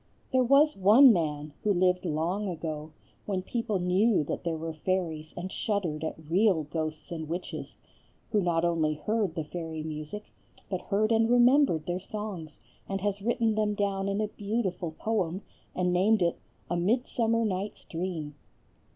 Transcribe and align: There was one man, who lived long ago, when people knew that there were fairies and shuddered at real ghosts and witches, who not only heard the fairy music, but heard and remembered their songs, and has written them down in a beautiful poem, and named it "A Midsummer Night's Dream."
There 0.33 0.43
was 0.43 0.75
one 0.75 1.13
man, 1.13 1.53
who 1.61 1.71
lived 1.71 2.05
long 2.05 2.49
ago, 2.49 2.91
when 3.27 3.43
people 3.43 3.77
knew 3.77 4.23
that 4.23 4.43
there 4.43 4.57
were 4.57 4.73
fairies 4.73 5.31
and 5.37 5.51
shuddered 5.51 6.03
at 6.03 6.15
real 6.27 6.63
ghosts 6.63 7.11
and 7.11 7.29
witches, 7.29 7.75
who 8.31 8.41
not 8.41 8.65
only 8.65 8.95
heard 8.95 9.35
the 9.35 9.43
fairy 9.43 9.83
music, 9.83 10.31
but 10.71 10.81
heard 10.81 11.11
and 11.11 11.29
remembered 11.29 11.85
their 11.85 11.99
songs, 11.99 12.57
and 12.89 13.01
has 13.01 13.21
written 13.21 13.53
them 13.53 13.75
down 13.75 14.09
in 14.09 14.19
a 14.21 14.27
beautiful 14.27 14.93
poem, 14.97 15.43
and 15.75 15.93
named 15.93 16.23
it 16.23 16.39
"A 16.67 16.75
Midsummer 16.75 17.45
Night's 17.45 17.85
Dream." 17.85 18.33